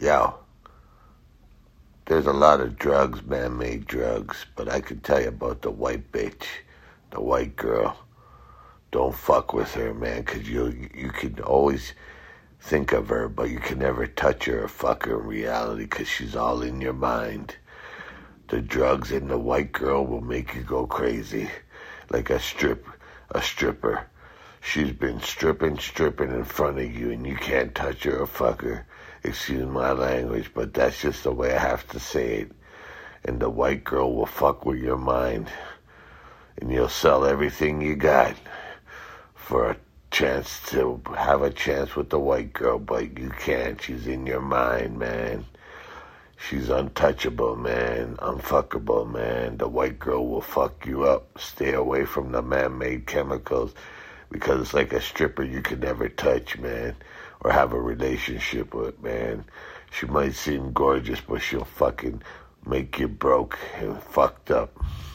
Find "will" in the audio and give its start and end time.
20.06-20.20, 34.14-34.26, 50.28-50.40